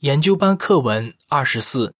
[0.00, 1.92] 研究班课文二十四，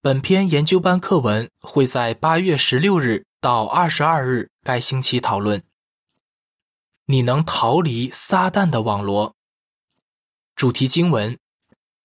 [0.00, 5.62] 本篇研究班课文会在八月十六日到二十二日该星期讨论。
[7.04, 9.36] 你能逃离撒旦的网罗？
[10.56, 11.38] 主题经文：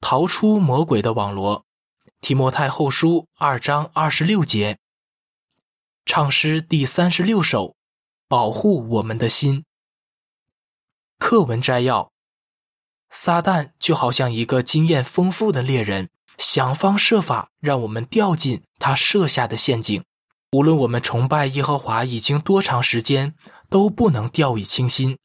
[0.02, 1.66] 逃出魔鬼的网罗。
[2.22, 4.78] 提摩太后书二章二十六节。
[6.06, 7.76] 唱诗第三十六首：
[8.28, 9.66] 保护我们的心。
[11.18, 12.12] 课文摘要。
[13.10, 20.04] 撒旦就好像一个经验丰富的猎人，想方设法让我们掉进他设下的陷阱。
[20.52, 23.34] 无论我们崇拜耶和华已经多长时间，
[23.70, 25.18] 都不能掉以轻心。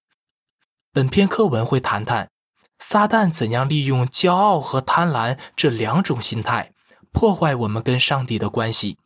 [0.92, 2.30] 本篇课文会谈谈
[2.78, 6.72] 撒旦怎样利用骄傲和贪婪这两种心态，
[7.12, 8.98] 破坏我们跟上帝的关系。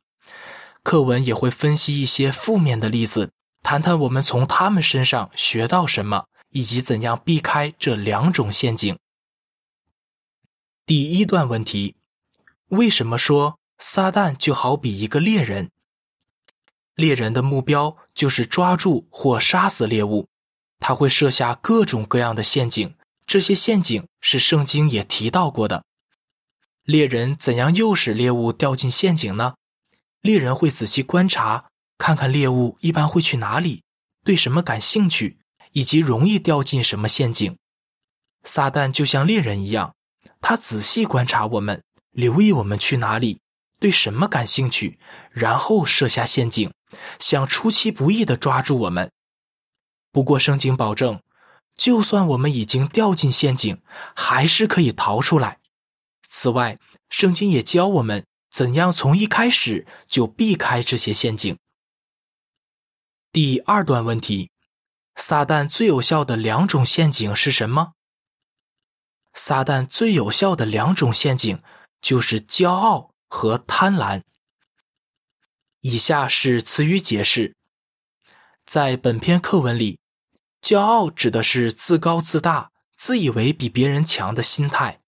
[0.82, 3.30] 课文也会分析一些负面的例子，
[3.62, 6.26] 谈谈我们从他们身上学到什么。
[6.56, 8.98] 以及怎样避开这两种陷阱？
[10.86, 11.96] 第一段问题：
[12.68, 15.70] 为什么说撒旦就好比一个猎人？
[16.94, 20.28] 猎人的目标就是抓住或杀死猎物，
[20.78, 22.94] 他会设下各种各样的陷阱。
[23.26, 25.84] 这些陷阱是圣经也提到过的。
[26.84, 29.56] 猎人怎样诱使猎物掉进陷阱呢？
[30.22, 33.82] 猎人会仔细观察，看看猎物一般会去哪里，
[34.24, 35.36] 对什么感兴趣。
[35.76, 37.54] 以及容易掉进什么陷阱？
[38.44, 39.94] 撒旦就像猎人一样，
[40.40, 41.82] 他仔细观察我们，
[42.12, 43.40] 留意我们去哪里，
[43.78, 44.98] 对什么感兴趣，
[45.30, 46.72] 然后设下陷阱，
[47.18, 49.12] 想出其不意的抓住我们。
[50.10, 51.20] 不过圣经保证，
[51.76, 53.82] 就算我们已经掉进陷阱，
[54.14, 55.58] 还是可以逃出来。
[56.30, 56.78] 此外，
[57.10, 61.54] 圣经也教我们怎样从一开始就避开这些陷阱。
[63.30, 64.48] 第二段问题。
[65.16, 67.94] 撒旦最有效的两种陷阱是什么？
[69.34, 71.62] 撒旦最有效的两种陷阱
[72.00, 74.22] 就是骄傲和贪婪。
[75.80, 77.56] 以下是词语解释：
[78.66, 79.98] 在本篇课文里，
[80.60, 85.00] 骄傲指的是自高自大、自以为比别人强的心态，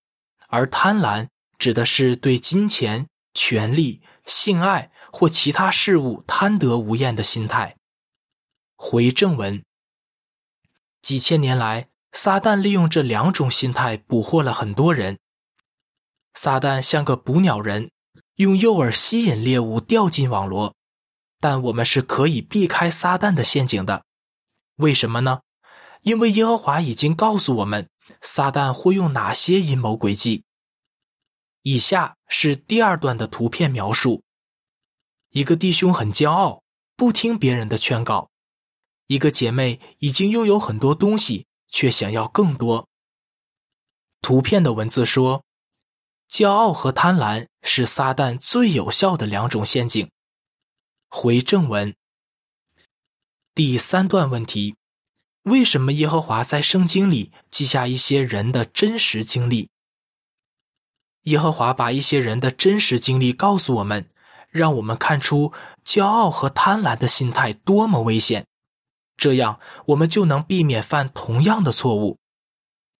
[0.48, 7.76] 而贪婪指的是对金钱、权力、性爱或其他事物贪得无厌的心态。
[8.74, 9.62] 回正文。
[11.08, 15.18] 几千年来，撒旦利用这两种心态捕获了很多人。
[16.34, 17.90] 撒旦像个捕鸟人，
[18.34, 20.74] 用诱饵吸引猎物掉进网罗。
[21.40, 24.04] 但我们是可以避开撒旦的陷阱的。
[24.76, 25.40] 为什么呢？
[26.02, 27.88] 因为耶和华已经告诉我们，
[28.20, 30.44] 撒旦会用哪些阴谋诡计。
[31.62, 34.22] 以下是第二段的图片描述：
[35.30, 36.62] 一个弟兄很骄傲，
[36.96, 38.28] 不听别人的劝告。
[39.08, 42.86] 一个姐妹已经拥有很多东西，却想要更多。
[44.20, 45.44] 图片的文字说
[46.30, 50.10] ：“骄傲和贪婪是撒旦最有效的两种陷阱。”
[51.08, 51.94] 回正文。
[53.54, 54.76] 第三段问题：
[55.44, 59.70] 为什么耶和华在圣经里记下一些人的真实经历？
[61.22, 64.10] 耶和华把一些人的真实经历告诉我们，
[64.50, 68.46] 让我们看出骄傲和贪婪的心态多么危险。
[69.18, 72.16] 这样，我们就能避免犯同样的错误。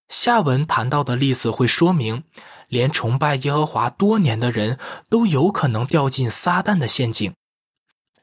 [0.09, 2.25] 下文谈到的例子会说明，
[2.67, 4.79] 连崇拜耶和华多年的人
[5.09, 7.33] 都有可能掉进撒旦的陷阱。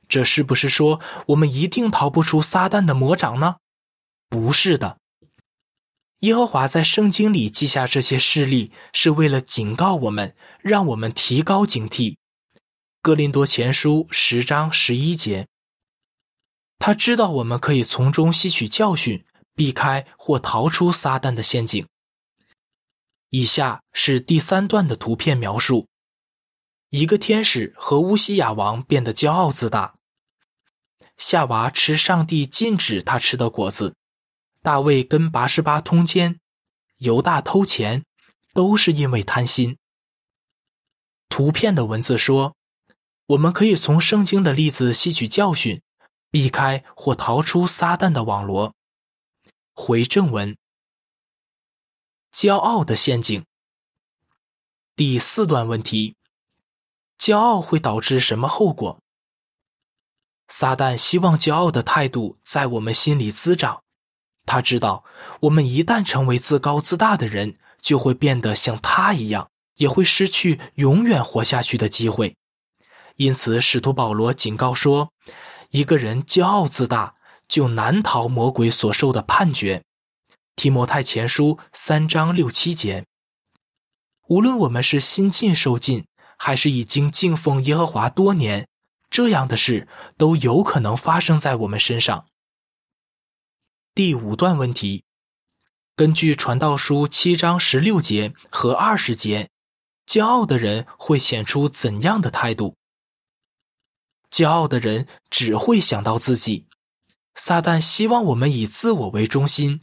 [0.09, 3.55] 这是不是说我们一定逃不出撒旦的魔掌呢？
[4.29, 4.97] 不是的。
[6.19, 12.17] 耶和华在圣经里记下这些事例，是为了警告我们，让我们提高警惕。
[13.01, 15.47] 哥林多前书十章十一节。
[16.77, 19.25] 他知道我们可以从中吸取教训，
[19.55, 21.87] 避开或逃出撒旦的陷阱。
[23.29, 25.87] 以下是第三段的图片描述：
[26.89, 29.95] 一个天使和乌西雅王变得骄傲自大。
[31.17, 33.95] 夏娃吃上帝禁止他吃的果子，
[34.61, 36.39] 大卫跟拔示巴通奸，
[36.97, 38.05] 犹大偷钱，
[38.53, 39.77] 都是因为贪心。
[41.29, 42.55] 图片的文字说：
[43.27, 45.81] 我们可以从圣经的例子吸取教训。
[46.35, 48.75] 避开或逃出撒旦的网罗。
[49.73, 50.57] 回正文。
[52.33, 53.45] 骄傲的陷阱。
[54.97, 56.17] 第四段问题：
[57.17, 58.99] 骄傲会导致什么后果？
[60.49, 63.81] 撒旦希望骄傲的态度在我们心里滋长。
[64.45, 65.05] 他知道，
[65.39, 72.35] 我们一旦成为自高自大的人，就会变得像他一样，也会失去永远活下去的机会。
[73.15, 75.13] 因此，使徒保罗警告说。
[75.69, 77.15] 一个人骄傲自大，
[77.47, 79.83] 就难逃魔鬼所受的判决。
[80.55, 83.05] 提摩太前书三章六七节。
[84.27, 86.07] 无论我们是新近受尽，
[86.37, 88.67] 还是已经敬奉耶和华多年，
[89.09, 92.25] 这样的事都有可能发生在我们身上。
[93.93, 95.03] 第五段问题：
[95.95, 99.49] 根据《传道书》七章十六节和二十节，
[100.07, 102.75] 骄傲的人会显出怎样的态度？
[104.31, 106.67] 骄傲的人只会想到自己。
[107.35, 109.81] 撒旦希望我们以自我为中心，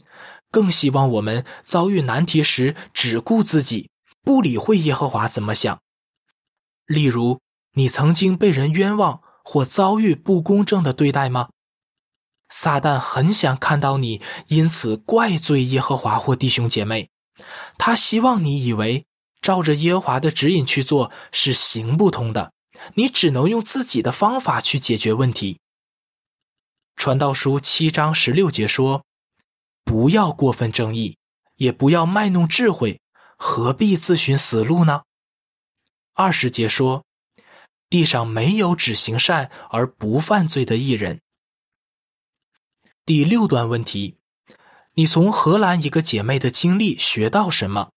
[0.49, 3.89] 更希望我们遭遇难题时只顾自己，
[4.23, 5.79] 不理会耶和华怎么想。
[6.87, 7.39] 例如，
[7.73, 11.49] 你曾经被人冤枉或遭遇不公正的对待吗？
[12.49, 17.09] 撒旦很想看到你因此怪罪耶和华或弟兄姐妹，
[17.77, 19.05] 他希望你以为
[19.41, 22.52] 照着耶和华的指引去做是行不通的，
[22.95, 25.59] 你只能用自己的方法去解决问题。
[26.95, 29.05] 传道书七章十六节说
[29.83, 31.17] ：“不要过分争议，
[31.55, 33.01] 也不要卖弄智慧，
[33.37, 35.03] 何必自寻死路呢？”
[36.13, 37.05] 二十节说
[37.89, 41.21] ：“地上没有只行善而不犯罪的艺人。”
[43.05, 44.17] 第六段问题：
[44.93, 47.92] 你从荷兰一个姐妹的经历学到什么？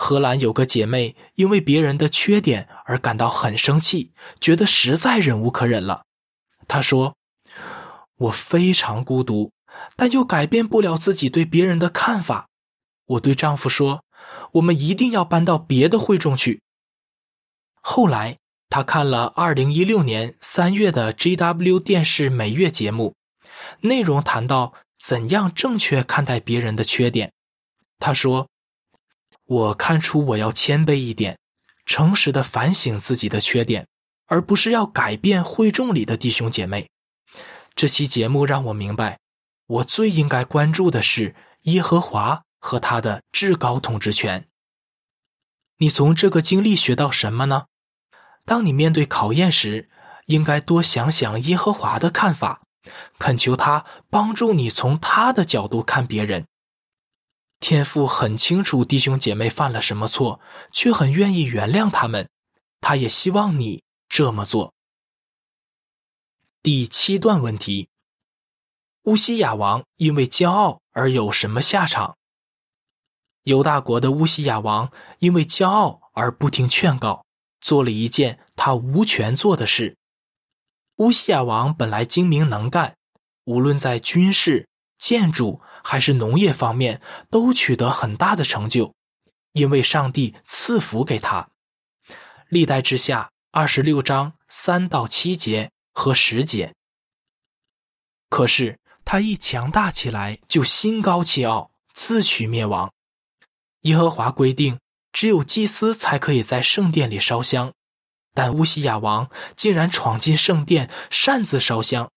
[0.00, 6.04] 荷兰有个姐妹因为别人的缺点而感到很生气，觉得实在忍无可忍了。
[6.68, 7.16] 她说
[8.16, 9.50] ：“我非常孤独，
[9.96, 12.46] 但又改变不了自己对别人的看法。
[13.06, 14.04] 我对丈夫说
[14.54, 16.62] ：‘我们一定要搬到别的会众去。’
[17.82, 18.38] 后来，
[18.70, 23.16] 她看了二零一六年三月的 GW 电视每月节目。”
[23.80, 27.32] 内容谈到怎样正确看待别人的缺点。
[27.98, 28.48] 他说
[29.48, 31.38] ：“我看出我要谦卑一点，
[31.86, 33.88] 诚实的反省自己的缺点，
[34.26, 36.90] 而不是要改变会众里的弟兄姐妹。”
[37.74, 39.18] 这期节目让我明白，
[39.66, 44.46] 我最应该关注的是耶和华和他的至高统治权。
[45.78, 47.64] 你从这个经历学到什么呢？
[48.44, 49.88] 当你面对考验时，
[50.26, 52.60] 应该多想想耶和华的看法。
[53.18, 56.46] 恳求他帮助你从他的角度看别人。
[57.60, 60.40] 天父很清楚弟兄姐妹犯了什么错，
[60.72, 62.28] 却很愿意原谅他们。
[62.80, 64.72] 他也希望你这么做。
[66.62, 67.88] 第七段问题：
[69.04, 72.16] 乌西亚王因为骄傲而有什么下场？
[73.42, 77.24] 犹大国的乌西亚王因为骄傲而不听劝告，
[77.60, 79.96] 做了一件他无权做的事。
[80.96, 82.96] 乌西亚王本来精明能干，
[83.44, 84.68] 无论在军事、
[84.98, 88.94] 建筑还是农业方面都取得很大的成就，
[89.52, 91.48] 因为上帝赐福给他。
[92.48, 96.74] 历代之下二十六章三到七节和十节。
[98.28, 102.92] 可是他一强大起来，就心高气傲，自取灭亡。
[103.82, 104.78] 耶和华规定，
[105.12, 107.72] 只有祭司才可以在圣殿里烧香。
[108.34, 112.10] 但乌西亚王竟然闯进圣殿，擅自烧香，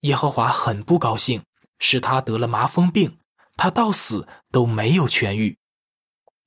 [0.00, 1.42] 耶和华很不高兴，
[1.78, 3.18] 使他得了麻风病，
[3.56, 5.58] 他到死都没有痊愈。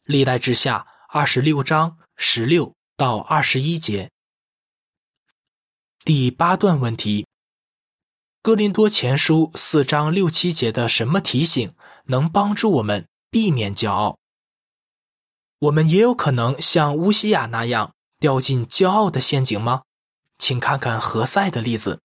[0.03, 4.11] 历代之下二十六章十六到二十一节。
[6.03, 7.27] 第八段问题：
[8.41, 11.73] 哥林多前书四章六七节的什么提醒
[12.05, 14.17] 能帮助我们避免骄傲？
[15.59, 17.93] 我们也有可能像乌西亚那样。
[18.19, 19.81] 掉进骄傲的陷阱吗？
[20.37, 22.01] 请看看何塞的例子，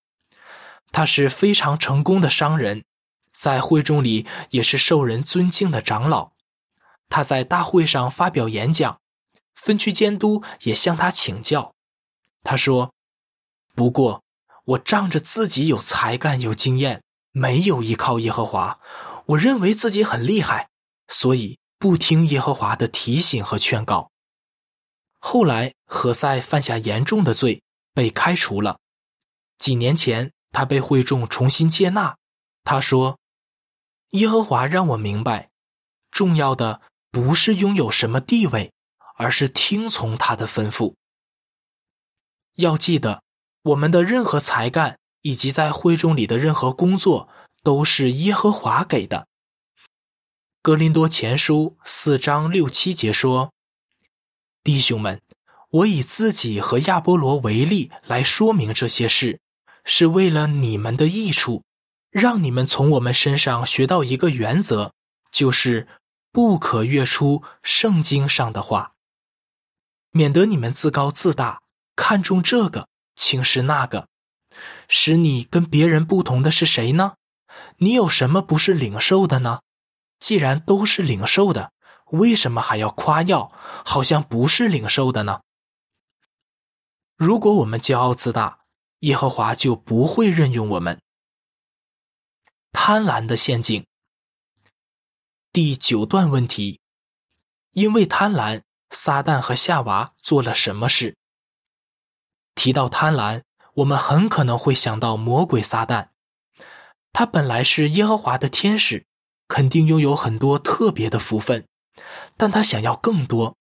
[0.91, 2.87] 他是非常成功的商人，
[3.39, 6.33] 在会众里也是受人尊敬的长老。
[7.09, 8.99] 他在大会上发表演讲，
[9.55, 11.75] 分区监督也向他请教。
[12.43, 12.93] 他说
[13.75, 14.25] ：“不过
[14.65, 17.03] 我仗着自己有才干、有经验，
[17.33, 18.81] 没有依靠耶和华，
[19.27, 20.69] 我认为自己很厉害，
[21.09, 24.11] 所以不听耶和华的提醒和劝告。”
[25.19, 27.63] 后来，何塞犯下严重的罪，
[27.93, 28.79] 被开除了。
[29.59, 32.17] 几年前，他被会众重新接纳。
[32.63, 33.19] 他说
[34.11, 35.51] ：“耶和华让我明白，
[36.11, 38.73] 重要的不是拥有什么地位，
[39.17, 40.95] 而是听从他的吩咐。
[42.55, 43.23] 要记得，
[43.63, 47.29] 我们的任何才干以及在会众里的任何工作，
[47.63, 49.27] 都是耶和华给的。”
[50.63, 53.53] 格林多前书四章六七节说。
[54.65, 55.21] 弟兄们，
[55.71, 59.39] 我以自己和亚波罗为例来说明这些事，
[59.85, 61.63] 是为了你们的益处，
[62.19, 64.95] 让你们从我们身上学到一个原则，
[65.31, 65.87] 就是
[66.33, 68.95] 不可越出圣经上的话，
[70.13, 71.61] 免得你们自高自大，
[71.95, 74.09] 看重这个轻视那个。
[74.89, 77.17] 使你跟别人不同的是谁呢？
[77.77, 79.61] 你有什么不是领受的呢？
[80.19, 81.73] 既然都是领受的，
[82.13, 83.53] 为什么还要夸耀，
[83.85, 85.43] 好像不是领受的呢？
[87.19, 88.61] 如果我们骄傲自大，
[89.01, 90.99] 耶和华就不会任用我们。
[92.79, 93.85] 贪婪的陷阱。
[95.51, 96.79] 第九段问题：
[97.73, 101.17] 因为贪婪，撒旦和夏娃做了什么事？
[102.55, 103.43] 提到贪婪，
[103.77, 106.09] 我们很可能会想到魔鬼撒旦。
[107.15, 109.07] 他本来是耶和华的天使，
[109.49, 111.67] 肯定拥有很多特别的福分，
[112.37, 113.57] 但他想要更多。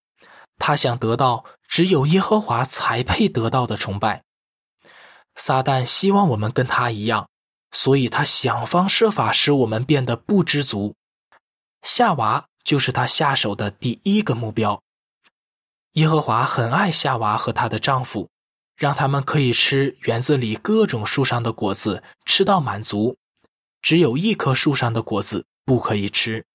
[0.60, 4.24] 他想得到只有耶和华才配得到的崇拜。
[5.36, 7.30] 撒旦希望我们跟他一样，
[7.76, 10.96] 所以他想方设法使我们变得不知足。
[11.82, 14.82] 夏娃就是他下手的第一个目标。
[15.92, 18.30] 耶和华很爱夏娃和她的丈夫，
[18.78, 23.18] 让他们可以吃园子里各种树上的果子，吃到满足。
[23.82, 26.46] 只有一棵树上的果子不可以吃。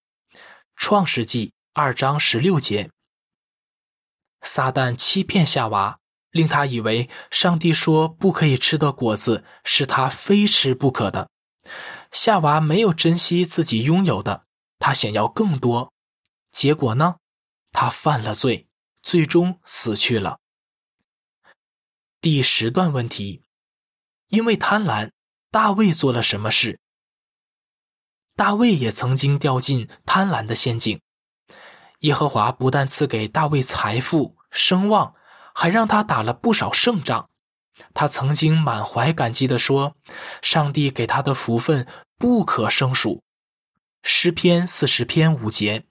[0.74, 2.90] 创世纪二章十六节。
[4.40, 5.99] 撒旦欺骗夏娃，
[6.30, 11.28] 令他以为上帝说不可以吃的果子是他非吃不可的。
[12.12, 14.44] 夏娃没有珍惜自己拥有的，
[14.78, 15.92] 他想要更多。
[16.50, 17.16] 结果呢，
[17.72, 18.68] 他犯了罪，
[19.02, 20.38] 最终死去了。
[22.20, 23.44] 第十段问题：
[24.28, 25.10] 因为贪婪，
[25.50, 26.80] 大卫做了什么事？
[28.36, 31.00] 大卫也曾经掉进贪婪的陷阱。
[32.00, 35.14] 耶和华不但赐给大卫财富、声望，
[35.54, 37.28] 还让他打了不少胜仗。
[37.94, 39.96] 他曾经满怀感激地说
[40.42, 41.86] ：“上帝给他的福分
[42.18, 43.22] 不可胜数。”
[44.02, 45.84] 诗篇四十篇五节。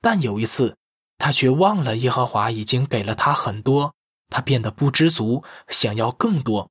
[0.00, 0.76] 但有一次，
[1.18, 3.94] 他却忘了耶和华已经给了他很多，
[4.28, 6.70] 他变得不知足，想要更多。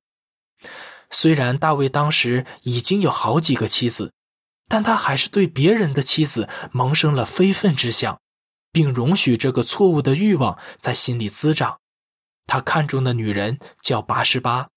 [1.10, 4.12] 虽然大卫当时已经有好几个妻子，
[4.68, 8.18] 但他还是对别人的妻子萌生了非分之想。
[8.74, 11.78] 并容许这个错误的欲望在心里滋长。
[12.46, 14.68] 他看中的女人叫拔示巴，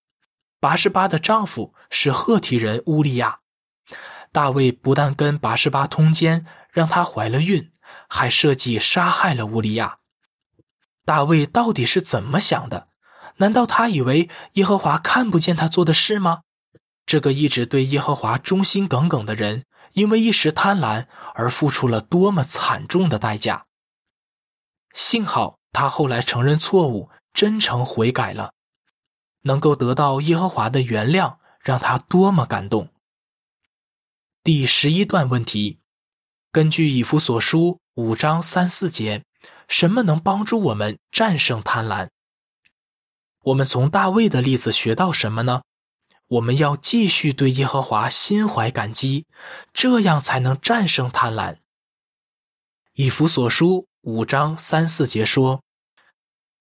[0.60, 3.40] 拔示巴的丈夫是赫提人乌利亚。
[4.32, 7.72] 大卫不但跟拔示巴通奸，让她怀了孕，
[8.08, 9.98] 还设计杀害了乌利亚。
[11.06, 12.90] 大卫到底是怎么想的？
[13.38, 16.42] 难道他以为耶和华看不见他做的事吗？
[17.06, 21.06] 这个一直对耶和华忠心耿耿的人，因为一时贪婪
[21.36, 23.68] 而付出了多么惨重的代价！
[24.94, 28.52] 幸好他后来承认错误，真诚悔改了，
[29.42, 32.90] 能够得到耶和华的原谅，让他多么感动。
[34.44, 35.80] 第十一段问题：
[36.52, 39.24] 根据以弗所书五章三四节，
[39.68, 42.10] 什么能帮助我们战胜贪婪？
[43.44, 45.62] 我们从大卫的例子学到什么呢？
[46.30, 49.28] 我们要继续对耶和华心怀感激，
[49.74, 51.58] 这样才能战胜贪婪。
[52.94, 53.88] 以弗所书。
[54.02, 55.62] 五章三四节说：“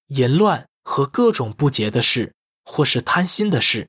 [0.08, 2.34] 淫乱和各种不洁的事，
[2.64, 3.88] 或是贪心的事，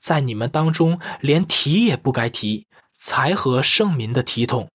[0.00, 2.66] 在你们当中连提也不该提。
[2.98, 4.70] 才和圣民的体统，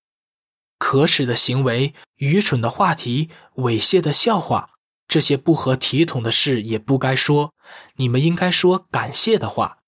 [0.78, 4.70] 可耻的行为、愚蠢的话题、猥亵的笑话，
[5.08, 7.52] 这些不合体统的事也不该说。
[7.96, 9.78] 你们应该说感谢的话。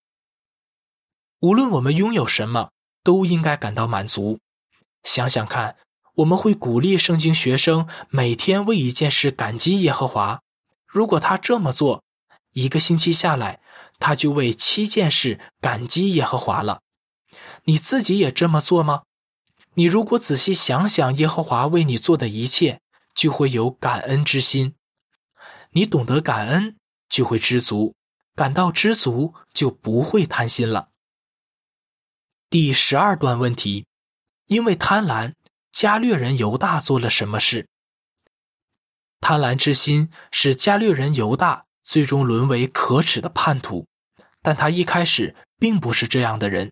[1.41, 2.71] 无论我们拥有什么，
[3.05, 4.41] 都应该感到满足。
[5.05, 5.77] 想想看。”
[6.19, 10.43] 我们会鼓励圣经学生每天为一件事感激耶和华。
[10.95, 12.05] 如果他这么做，
[12.53, 13.61] 一个星期下来，
[13.99, 16.83] 他就为七件事感激耶和华了。
[17.65, 19.03] 你自己也这么做吗？
[19.75, 22.81] 你如果仔细想想耶和华为你做的一切，
[23.13, 24.77] 就会有感恩之心。
[25.71, 26.77] 你懂得感恩，
[27.09, 27.95] 就会知足；
[28.37, 30.91] 感到知足，就不会贪心了。
[32.49, 33.85] 第十二段问题：
[34.47, 35.35] 因为贪婪。
[35.73, 37.67] 加略人犹大做了什么事？
[39.25, 43.87] 贪婪之心使加略人犹大最终沦为可耻的叛徒，
[44.43, 46.71] 但他一开始并不是这样的人。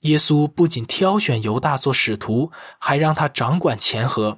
[0.00, 4.36] 耶稣不仅挑选犹大做使徒，还让他掌管钱盒，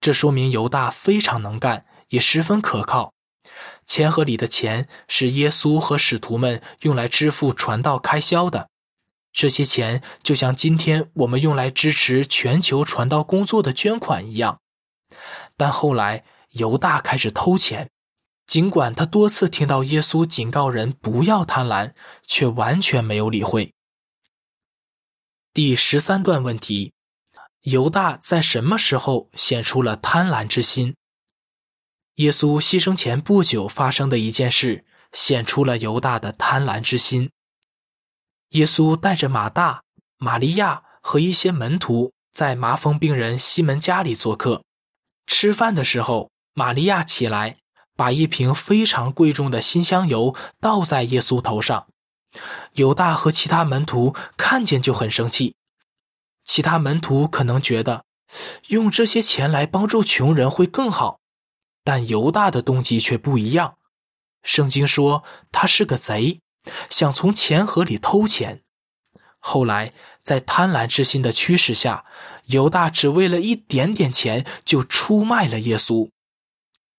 [0.00, 3.12] 这说明犹大非常能干，也十分可靠。
[3.84, 8.68] 钱盒里的钱是耶稣和使徒们用来支付传道开销的。
[9.32, 14.60] 这些钱就像今天我们用来支持全球传道工作的捐款一样，
[15.56, 16.22] 但后来
[16.56, 17.90] 犹大开始偷钱，
[18.46, 21.92] 尽管他多次听到耶稣警告人不要贪婪，
[22.26, 23.72] 却完全没有理会。
[25.52, 26.92] 第十三段问题：
[27.62, 30.94] 犹大在什么时候显出了贪婪之心？
[32.16, 37.30] 耶稣牺牲前不久发生的一件事，显出了犹大的贪婪之心。
[38.50, 39.82] 耶稣带着马大、
[40.16, 44.62] 玛利亚和一些门徒在麻风病人西门家里做客。
[45.26, 47.58] 吃饭的时候，玛利亚起来，
[47.96, 51.86] 把一瓶非常贵重的新香油倒在耶稣头上。
[52.72, 55.54] 犹大和其他门徒看见就很生气。
[56.44, 58.06] 其他门徒可能觉得
[58.68, 61.20] 用这些钱来帮助穷人会更好，
[61.84, 63.76] 但犹大的动机却不一样。
[64.42, 66.40] 圣经说他是个贼，
[66.88, 68.62] 想从钱盒里偷钱。
[69.38, 72.06] 后来在贪婪之心的驱使下，
[72.46, 76.08] 犹大只为了一点点钱就出卖了耶稣。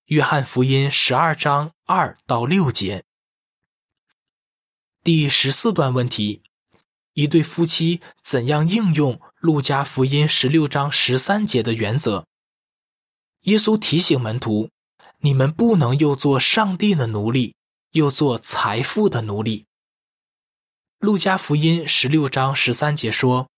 [0.08, 3.04] 约翰福音十二章二到六节。
[5.04, 6.42] 第十四段问题：
[7.12, 12.26] 一对夫妻怎样应用路加福音十六章十三节的原则？
[13.42, 14.70] 耶稣提醒门徒
[15.20, 17.54] ：“你们不能又做上帝的奴隶，
[17.92, 19.66] 又做财富的奴隶。”
[21.00, 23.50] 路加福音十六章十三节说：“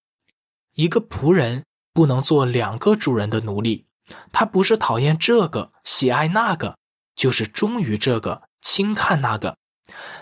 [0.74, 1.63] 一个仆人
[1.94, 3.86] 不能做两个主人的奴隶，
[4.32, 6.78] 他不是讨厌这个喜爱那个，
[7.16, 9.58] 就是忠于这个轻看那个。”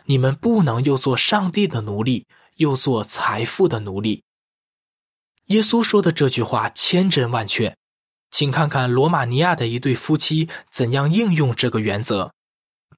[0.06, 2.26] 你们不能又做上帝的奴隶，
[2.56, 4.24] 又做财富的奴隶。
[5.48, 7.76] 耶稣说的这句话千真万确，
[8.32, 12.32] 请看看罗马尼亚的一对夫妻怎样应用这个原则。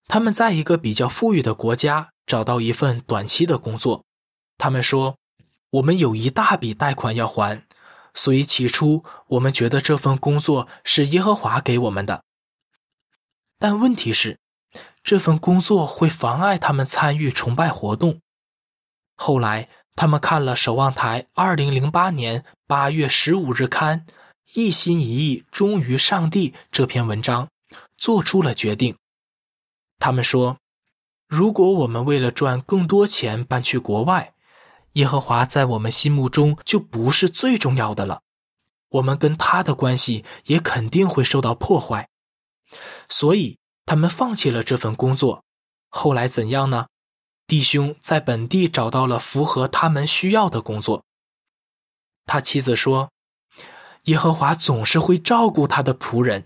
[0.08, 4.04] 他们在一个比较富裕的国家找到一份短期的工作。
[4.60, 5.18] 他们说
[5.72, 7.66] ：“我们有一大笔贷款要还，
[8.20, 12.24] 所以起初我们觉得这份工作是耶和华给我们的。”
[13.58, 14.38] 但问题是。
[15.02, 18.20] 这份工作会妨碍他们参与崇拜活动。
[19.16, 24.06] 后来，他们看了《守望台》二零零八年八月十五日刊
[24.54, 27.50] 《一心一意忠于上帝》这篇文章，
[27.98, 28.98] 做出了决定。
[29.98, 30.58] 他们说
[31.28, 34.34] ：“如果我们为了赚更多钱搬去国外，
[34.94, 38.22] 耶和华在我们心目中就不是最重要的了，
[38.90, 42.10] 我们跟他的关系也肯定会受到破坏。”
[43.10, 43.58] 所以。
[43.86, 45.44] 他们放弃了这份工作，
[45.88, 46.86] 后来怎样呢？
[47.48, 51.04] 弟兄在本地找到了符合他们需要的工作。
[52.28, 53.10] 他妻子说
[54.06, 56.46] ：“耶和华总是会照顾他的仆人。”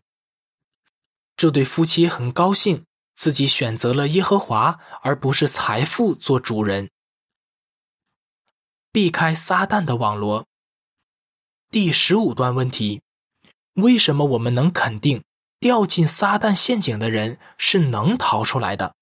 [1.36, 6.90] 这对夫妻很高兴自己选择了耶和华，而不是财富做主人。
[8.94, 10.46] 避开撒旦的网罗。
[11.72, 13.02] 第十五段问题：
[13.74, 15.24] 为什么我们能肯定？
[15.60, 18.94] 掉进撒旦陷阱的人是能逃出来的。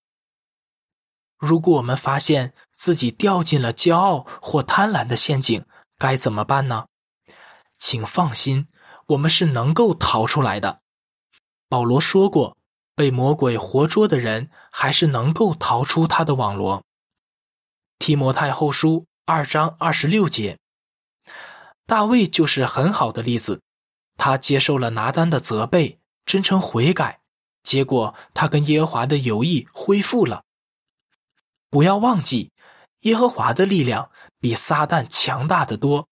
[1.37, 5.65] 如果我们发现自己掉进了骄傲或贪婪的陷阱，
[5.97, 6.87] 该怎么办呢？
[7.77, 8.69] 请放心，
[9.07, 10.79] 我们是能够逃出来的。
[11.67, 12.55] 保罗说过，
[12.95, 16.81] 被魔鬼活捉的人还是能够逃出他的网罗。
[17.99, 20.59] 提摩太后书二章二十六节，
[21.85, 23.61] 大卫就是很好的例子，
[24.17, 26.01] 他接受了拿单的责备。
[26.25, 27.21] 真诚悔改，
[27.63, 30.43] 结果他跟耶和华的友谊恢复了。
[31.69, 32.51] 不要忘记，
[33.03, 36.09] 耶和华的力量比撒旦强大的多。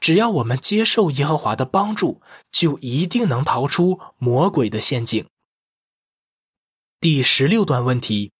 [0.00, 5.24] 只要我们接受耶和华的帮助，就一定能逃出魔鬼的陷阱。
[6.98, 8.32] 第十六段问题：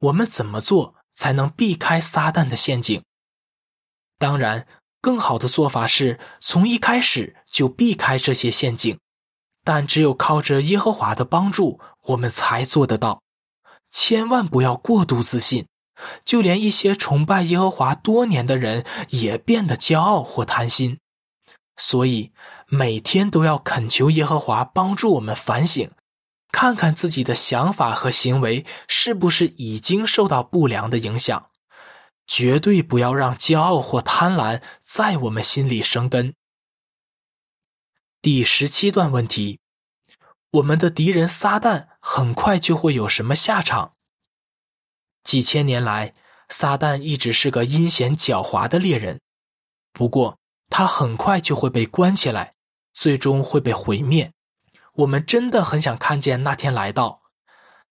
[0.00, 3.00] 我们怎么做才能避开撒旦的陷阱？
[4.18, 4.66] 当然，
[5.00, 8.98] 更好的做法是从一开始就避开这些陷阱。
[9.66, 13.22] 但只有靠着耶和华的帮助，我们才做得到。
[13.90, 15.66] 千万不要过度自信，
[16.24, 20.98] 就连一些崇拜耶和华多年的人也变得骄傲或贪心。
[21.76, 22.32] 所以
[22.66, 25.90] 每天都要恳求耶和华帮助我们反省，
[26.52, 31.50] 看看自己的想法和行为是不是已经受到不良的影响。
[32.26, 36.34] 绝对不要让骄傲或贪婪在我们心里生根。
[38.22, 39.60] 第十七段问题：
[40.50, 43.94] 我们的敌人撒旦很快就会有什么下场？
[45.22, 46.14] 几千年来，
[46.48, 49.20] 撒旦一直是个阴险狡猾的猎人，
[49.92, 50.38] 不过
[50.70, 52.54] 他很快就会被关起来，
[52.92, 54.32] 最终会被毁灭。
[54.94, 57.22] 我们真的很想看见那天来到，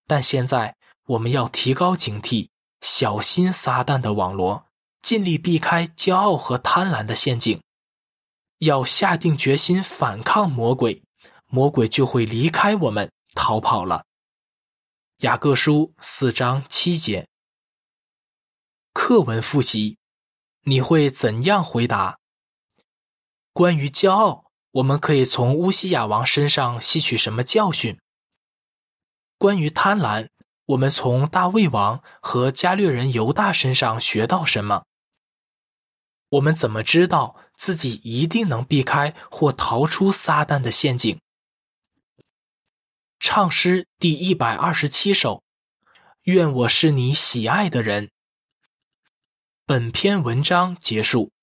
[0.06, 2.48] 但现在我们要提高警惕，
[2.84, 4.66] 小心撒旦的网罗，
[5.00, 7.58] 尽力避开骄傲和贪婪的陷阱。
[8.58, 11.02] 要下定决心反抗魔鬼，
[11.46, 14.04] 魔鬼就会离开我们逃跑了。
[15.20, 17.26] 雅各书四章七节。
[18.92, 19.96] 课文复习，
[20.64, 22.18] 你会怎样回答？
[23.54, 27.98] 关于骄傲，我们可以从乌西亚王身上吸取什么教训？
[29.38, 30.28] 关于贪婪，
[30.66, 34.84] 我们从大卫王和加略人犹大身上学到什么？
[36.30, 41.20] 我们怎么知道自己一定能避开或逃出撒旦的陷阱？
[43.20, 45.42] 唱诗第一百二十七首。
[46.22, 48.10] 愿我是你喜爱的人。
[49.66, 51.33] 本篇文章结束。